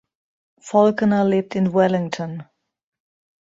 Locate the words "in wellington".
1.53-2.41